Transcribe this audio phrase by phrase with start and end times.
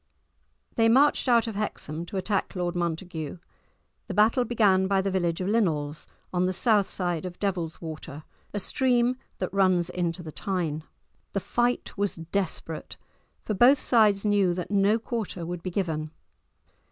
[0.77, 3.37] They marched out of Hexham to attack Lord Montague;
[4.07, 7.79] the battle began by the village of Linnels, on the south side of the Devil's
[7.83, 10.83] Water, a stream that runs into the Tyne.
[11.33, 12.97] The fight was desperate,
[13.45, 16.09] for both sides knew that no quarter would be given.